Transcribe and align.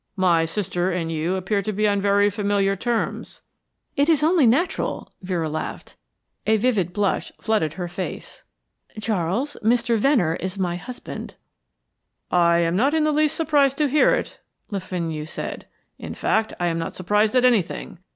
"My 0.17 0.45
sister 0.45 0.89
and 0.89 1.11
you 1.11 1.35
appear 1.35 1.61
to 1.61 1.71
be 1.71 1.87
on 1.87 2.01
very 2.01 2.31
familiar 2.31 2.75
terms" 2.75 3.43
"It 3.95 4.09
is 4.09 4.23
only 4.23 4.47
natural," 4.47 5.11
Vera 5.21 5.47
laughed. 5.47 5.95
A 6.47 6.57
vivid 6.57 6.91
blush 6.91 7.31
flooded 7.39 7.73
her 7.73 7.87
face. 7.87 8.43
"Charles, 8.99 9.57
Mr. 9.63 9.99
Venner 9.99 10.37
is 10.37 10.57
my 10.57 10.75
husband." 10.75 11.35
"I 12.31 12.57
am 12.57 12.75
not 12.75 12.95
in 12.95 13.03
the 13.03 13.11
least 13.13 13.35
surprised 13.35 13.77
to 13.77 13.87
hear 13.89 14.09
it," 14.15 14.39
Le 14.71 14.79
Fenu 14.79 15.23
said. 15.27 15.67
"In 15.99 16.15
fact, 16.15 16.51
I 16.59 16.65
am 16.65 16.79
not 16.79 16.95
surprised 16.95 17.35
at 17.35 17.45
anything. 17.45 17.99